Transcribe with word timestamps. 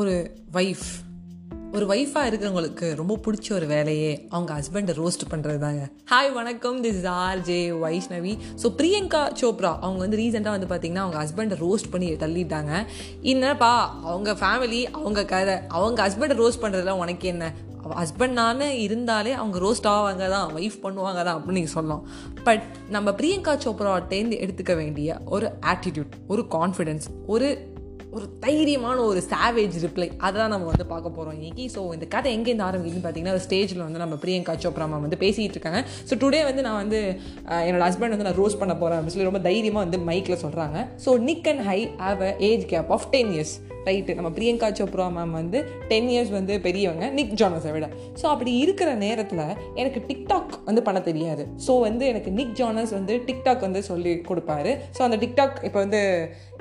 ஒரு 0.00 0.34
ஒய்ஃப் 0.52 0.84
ஒரு 1.72 1.86
ஒய்ஃபாக 1.86 2.28
இருக்கிறவங்களுக்கு 2.28 2.94
ரொம்ப 2.94 3.18
பிடிச்ச 3.24 3.52
ஒரு 3.52 3.66
வேலையே 3.66 4.26
அவங்க 4.28 4.50
ஹஸ்பண்டை 4.58 4.92
ரோஸ்ட் 4.98 5.24
பண்ணுறது 5.30 5.58
தாங்க 5.58 5.88
ஹாய் 6.12 6.32
வணக்கம். 6.32 6.84
This 6.84 6.98
is 7.00 7.04
R 7.04 7.40
J 7.40 7.70
Vaishnavi 7.70 8.38
so 8.62 8.68
Priyanka 8.78 9.22
Chopra 9.40 9.78
அவங்க 9.80 9.98
வந்து 9.98 10.16
ரீசெண்டாக 10.16 10.54
வந்து 10.56 10.70
பார்த்தீங்கன்னா 10.72 11.04
அவங்க 11.04 11.18
ஹஸ்பண்டை 11.24 11.58
ரோஸ்ட் 11.64 11.90
பண்ணி 11.90 12.12
தள்ளிட்டாங்க. 12.12 12.86
என்னப்பா 13.22 14.00
அவங்க 14.02 14.32
ஃபேமிலி 14.32 14.84
அவங்க 14.92 15.24
கதை 15.24 15.56
அவங்க 15.68 16.08
ஹஸ்பண்டை 16.08 16.36
ரோஸ்ட் 16.42 16.62
பண்ணுறதுல 16.62 16.90
உனக்கு 16.90 17.28
என்ன? 17.28 17.52
ஹஸ்பண்ட் 17.82 18.30
நான் 18.30 18.60
இருந்தாலே 18.60 19.32
அவங்க 19.32 19.58
ரோஸ்ட் 19.58 19.86
ஆவாங்க 19.86 20.28
தான் 20.28 20.54
ஒய்ஃப் 20.54 20.78
பண்ணுவாங்க 20.82 21.24
தான் 21.24 21.36
அப்படின்னு 21.38 21.58
நீங்கள் 21.60 21.72
சொல்லலாம். 21.72 22.06
பட் 22.44 22.62
நம்ம 22.88 23.10
பிரியங்கா 23.10 23.54
சோப்ராட்டேந்து 23.64 24.38
எடுத்துக்க 24.44 24.76
வேண்டிய 24.76 25.20
ஒரு 25.24 25.50
ஆட்டிடியூட் 25.60 26.14
ஒரு 26.28 26.44
கான்ஃபிடென்ஸ் 26.50 27.06
ஒரு 27.26 27.70
ஒரு 28.16 28.26
தைரியமான 28.44 28.96
ஒரு 29.10 29.20
சாவேஜ் 29.30 29.76
ரிப்ளை 29.84 30.08
அதான் 30.26 30.52
நம்ம 30.52 30.66
வந்து 30.70 30.86
பார்க்க 30.90 31.14
போகிறோம் 31.16 31.36
இன்னைக்கு. 31.38 31.64
ஸோ 31.74 31.80
இந்த 31.96 32.06
கதை 32.14 32.30
எங்கேருந்து 32.36 32.66
ஆரம்பிக்குதுன்னு 32.66 33.04
பார்த்தீங்கன்னா 33.04 33.36
ஒரு 33.38 33.44
ஸ்டேஜில் 33.46 33.84
வந்து 33.84 34.02
நம்ம 34.02 34.16
பிரியங்கா 34.24 34.54
சோப்ரா 34.64 34.86
மேம் 34.90 35.04
வந்து 35.06 35.20
பேசிகிட்டு 35.24 35.56
இருக்காங்க. 35.58 35.80
ஸோ 36.08 36.18
டுடே 36.22 36.40
வந்து 36.50 36.64
நான் 36.66 36.80
வந்து 36.82 37.00
என்னோட 37.66 37.82
ஹஸ்பண்ட் 37.88 38.14
வந்து 38.16 38.28
நான் 38.28 38.40
ரோஸ் 38.42 38.60
பண்ண 38.62 38.74
போகிறேன் 38.82 38.98
அப்படின்னு 38.98 39.16
சொல்லி 39.16 39.30
ரொம்ப 39.30 39.42
தைரியமாக 39.50 39.84
வந்து 39.86 40.00
மைக்கில் 40.10 40.42
சொல்கிறாங்க 40.44 40.78
so 41.04 41.12
Nick 41.28 41.48
and 41.52 41.64
he 41.70 41.78
have 42.04 42.22
a 42.30 42.32
age 42.50 42.66
gap 42.74 42.92
of 42.96 43.08
ten 43.14 43.32
years 43.36 43.54
right 43.86 44.16
நம்ம 44.18 44.28
பிரியங்கா 44.34 44.68
சோப்ரா 44.78 45.06
மேம் 45.14 45.32
வந்து 45.38 45.58
டென் 45.88 46.10
இயர்ஸ் 46.12 46.34
வந்து 46.36 46.54
பெரியவங்க. 46.66 47.04
நிக் 47.18 47.32
ஜானஸை 47.40 47.70
விட. 47.76 47.86
ஸோ 48.20 48.24
அப்படி 48.34 48.52
இருக்கிற 48.64 48.90
நேரத்தில் 49.06 49.40
எனக்கு 49.80 50.00
டிக்டாக் 50.10 50.52
வந்து 50.68 50.82
பண்ண 50.88 50.98
தெரியாது. 51.08 51.44
ஸோ 51.66 51.72
வந்து 51.88 52.04
எனக்கு 52.12 52.30
நிக் 52.38 52.54
ஜானஸ் 52.60 52.92
வந்து 52.98 53.16
டிக்டாக் 53.28 53.66
வந்து 53.68 53.82
சொல்லி 53.90 54.12
கொடுப்பாரு. 54.28 54.74
ஸோ 54.98 55.02
அந்த 55.08 55.18
டிக்டாக் 55.24 55.58
இப்போ 55.68 55.78
வந்து 55.84 56.02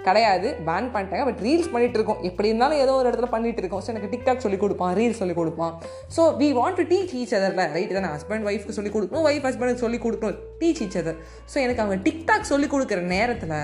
கிடையாது 0.07 0.47
பேன் 0.67 0.89
பண்ணிட்டாங்க 0.94 1.25
பட் 1.30 1.41
ரீல்ஸ் 1.47 1.69
பண்ணிட்டு 1.73 1.97
இருக்கோம். 1.99 2.21
எப்படி 2.30 2.49
இருந்தாலும் 2.52 2.81
ஏதோ 2.83 2.94
ஒரு 2.99 3.07
இடத்துல 3.09 3.30
பண்ணிட்டு 3.35 3.61
இருக்கோம். 3.63 3.83
ஸோ 3.85 3.89
எனக்கு 3.94 4.11
டிக்டாக் 4.13 4.43
சொல்லி 4.45 4.59
கொடுப்பான் 4.63 4.93
ரீல்ஸ் 4.99 5.21
சொல்லி 5.21 5.35
கொடுப்பான். 5.41 5.73
So 6.16 6.23
we 6.41 6.49
want 6.59 6.80
to 6.80 6.85
teach 6.93 7.13
each 7.19 7.35
அதர்ல 7.39 7.66
right 7.77 7.93
தானே 7.97 8.09
ஹஸ்பண்ட் 8.16 8.47
ஒய்ஃப்க்கு 8.52 8.77
சொல்லி 8.80 8.93
கொடுக்கணும் 8.95 9.27
ஒய்ஃப் 9.30 9.47
ஹஸ்பண்டுக்கு 9.49 9.83
சொல்லி 9.85 9.99
கொடுக்கணும். 10.08 10.39
டீச் 10.61 10.81
ஈச் 10.85 10.99
அதர் 11.02 11.19
ஸோ 11.53 11.58
எனக்கு 11.66 11.83
அவங்க 11.85 11.99
டிக்டாக் 12.08 12.52
சொல்லி 12.53 12.69
கொடுக்குற 12.73 13.02
நேரத்தில் 13.16 13.58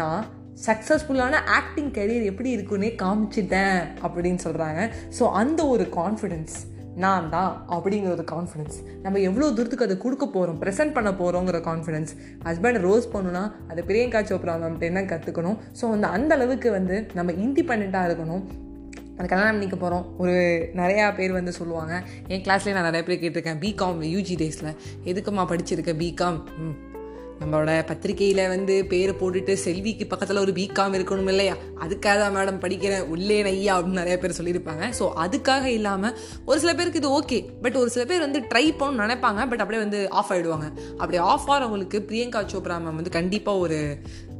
நான் 0.00 0.22
சக்ஸஸ்ஃபுல்லான 0.66 1.34
ஆக்டிங் 1.58 1.92
கரியர் 1.98 2.28
எப்படி 2.30 2.50
இருக்குன்னே 2.56 2.90
காமிச்சிட்டேன் 3.02 3.78
அப்படின்னு 4.06 4.40
சொல்கிறாங்க 4.46 4.80
ஸோ 5.18 5.24
அந்த 5.42 5.60
ஒரு 5.74 5.84
கான்ஃபிடென்ஸ் 5.98 6.56
நான் 6.96 7.28
தான் 7.28 7.66
அப்படிங்கிற 7.68 8.10
ஒரு 8.12 8.24
கான்ஃபிடென்ஸ் 8.30 8.76
நம்ம 9.02 9.18
எவ்வளோ 9.18 9.50
தூரத்துக்கு 9.50 9.84
அதை 9.84 9.98
கொடுக்க 9.98 10.26
போகிறோம் 10.26 10.58
ப்ரெசென்ட் 10.60 10.92
பண்ண 10.92 11.10
போகிறோங்கிற 11.10 11.60
கான்ஃபிடென்ஸ் 11.60 12.12
ஹஸ்பண்ட் 12.44 12.78
ரோஸ் 12.78 13.12
பண்ணுனா 13.12 13.42
அதை 13.68 13.84
பிரியங்கா 13.86 14.20
சோப்ரா 14.26 14.56
நம்மகிட்ட 14.56 14.82
என்ன 14.82 15.02
கற்றுக்கணும் 15.02 15.58
ஸோ 15.80 15.92
அந்த 15.92 16.06
அந்த 16.06 16.34
அளவுக்கு 16.34 16.70
வந்து 16.70 17.06
நம்ம 17.14 17.32
இண்டிபெண்ட்டாக 17.32 18.08
இருக்கணும். 18.08 18.44
அந்த 19.12 19.34
கல்யாணம் 19.34 19.52
பண்ணிக்க 19.52 19.76
போகிறோம் 19.76 20.06
ஒரு 20.18 20.34
நிறையா 20.74 21.14
பேர் 21.14 21.32
வந்து 21.32 21.52
சொல்லுவாங்க 21.52 21.94
என் 22.28 22.44
கிளாஸ்லேயே 22.44 22.72
நான் 22.72 22.82
நிறைய 22.82 23.04
பேர் 23.04 23.20
கேட்டிருக்கேன் 23.20 23.60
பிகாம் 23.60 24.00
யூஜி 24.08 24.36
டேஸில் 24.36 24.70
எதுக்குமா 25.04 25.44
படிச்சிருக்க 25.50 25.92
பிகாம் 26.00 26.38
ம். 26.58 26.76
நம்மளோட 27.42 27.86
பத்திரிகையில் 27.86 28.48
வந்து 28.48 28.74
பேரை 28.92 29.14
போட்டுட்டு 29.20 29.52
செல்விக்கு 29.52 30.06
பக்கத்தில் 30.06 30.42
ஒரு 30.44 30.52
பிகாம் 30.52 30.96
இருக்கணும் 30.98 31.30
இல்லையா? 31.34 31.54
அதுக்காக 31.84 32.16
தான் 32.22 32.34
மேடம் 32.36 32.60
படிக்கிறேன். 32.64 33.06
உள்ளே 33.08 33.42
நையா 33.42 33.74
அப்படின்னு 33.76 34.00
நிறைய 34.02 34.18
பேர் 34.18 34.38
சொல்லியிருப்பாங்க. 34.40 34.84
ஸோ 34.98 35.06
அதுக்காக 35.24 35.64
இல்லாமல் 35.64 36.16
ஒரு 36.44 36.60
சில 36.60 36.74
பேருக்கு 36.74 37.00
இது 37.02 37.20
ஓகே 37.20 37.38
பட் 37.62 37.74
ஒரு 37.74 37.90
சில 37.90 38.04
பேர் 38.04 38.26
வந்து 38.26 38.40
ட்ரை 38.54 38.66
பண்ணணும்னு 38.80 39.04
நினைப்பாங்க. 39.04 39.40
பட் 39.52 39.62
அப்படியே 39.64 39.82
வந்து 39.82 40.10
ஆஃப் 40.10 40.32
ஆகிடுவாங்க 40.32 40.68
அப்படி 40.98 41.16
ஆஃப் 41.16 41.48
ஆகிறவங்களுக்கு 41.50 42.00
பிரியங்கா 42.10 42.42
சோப்ரா 42.54 42.78
மேம் 42.84 43.00
வந்து 43.00 43.10
கண்டிப்பாக 43.10 43.58
ஒரு 43.58 43.80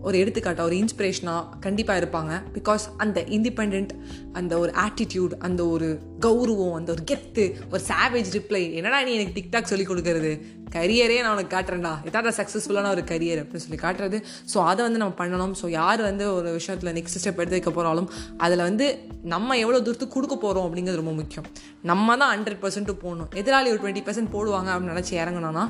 ஒரு 0.08 0.16
எடுத்துக்காட்டாக 0.18 0.68
ஒரு 0.68 0.76
இன்ஸ்பிரேஷனாக 0.76 1.58
கண்டிப்பாக 1.60 2.00
இருப்பாங்க. 2.02 2.32
பிகாஸ் 2.54 2.84
அந்த 2.96 3.18
இண்டிபெண்ட் 3.36 3.92
அந்த 4.32 4.58
ஒரு 4.58 4.72
ஆட்டிடியூட் 4.86 5.34
அந்த 5.38 5.66
ஒரு 5.66 5.88
கௌரவம் 6.26 6.74
அந்த 6.78 6.90
ஒரு 6.92 7.02
கெத்து 7.10 7.44
ஒரு 7.70 7.82
சாவேஜ் 7.90 8.32
ரிப்ளை 8.38 8.62
என்னடா 8.72 9.02
நீ 9.02 9.12
எனக்கு 9.12 9.36
டிக்டாக் 9.38 9.70
சொல்லிக் 9.72 9.90
கொடுக்கறது? 9.90 10.32
கரியரே 10.74 11.16
நான் 11.24 11.34
உனக்கு 11.36 11.52
காட்டுறேன்டா. 11.54 11.92
இதான் 12.08 12.28
சக்ஸஸ்ஃபுல்லான 12.40 12.90
ஒரு 12.96 13.02
கரியர் 13.10 13.40
அப்படின்னு 13.42 13.64
சொல்லி 13.66 13.80
காட்டுறது. 13.84 14.18
ஸோ 14.52 14.58
அதை 14.70 14.80
வந்து 14.86 15.00
நம்ம 15.02 15.16
பண்ணணும். 15.22 15.54
ஸோ 15.60 15.68
யார் 15.78 16.02
வந்து 16.08 16.26
ஒரு 16.38 16.50
விஷயத்தில் 16.58 16.92
நெக்ஸ்ட் 16.98 17.18
ஸ்டெப் 17.22 17.40
எடுத்து 17.42 17.58
வைக்க 17.58 17.72
போகிறாலும் 17.78 18.08
அதில் 18.46 18.64
வந்து 18.68 18.86
நம்ம 19.34 19.58
எவ்வளோ 19.64 19.80
தூரத்துக்கு 19.86 20.16
கொடுக்க 20.16 20.36
போகிறோம் 20.44 20.66
அப்படிங்கிறது 20.68 21.02
ரொம்ப 21.02 21.14
முக்கியம். 21.20 21.48
நம்ம 21.92 22.16
தான் 22.22 22.32
ஹண்ட்ரட் 22.34 22.60
பர்சன்ட் 22.64 22.92
போகணும் 23.04 23.30
எதிராளி 23.42 23.70
ஒரு 23.74 23.80
டுவெண்ட்டி 23.84 24.04
பர்சன்ட் 24.08 24.32
போடுவாங்க 24.36 24.70
அப்படின்னு 24.74 24.94
நினச்சி 24.94 25.14
இறங்கினோன்னா 25.22 25.66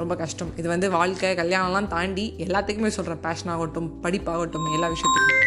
ரொம்ப 0.00 0.14
கஷ்டம். 0.22 0.50
இது 0.60 0.68
வந்து 0.74 0.86
வாழ்க்கை 0.96 1.28
கல்யாணம்லாம் 1.42 1.92
தாண்டி 1.94 2.24
எல்லாத்துக்குமே 2.46 2.90
சொல்கிறேன் 2.96 3.22
பேஷன் 3.26 3.52
ஆகட்டும் 3.54 3.88
படிப்பாகட்டும் 4.06 4.66
எல்லா 4.78 4.90
விஷயத்துக்கும். 4.94 5.44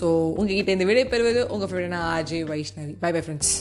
ஸோ 0.00 0.06
உங்ககிட்ட 0.38 0.70
இந்த 0.76 0.86
விடை 0.88 1.04
பெறுவது 1.12 1.42
உங்கள் 1.54 1.70
friend 1.72 1.98
Ajay 2.16 2.44
Vaishnavi. 2.52 2.94
Bye 3.04 3.12
bye 3.16 3.22
friends 3.26 3.54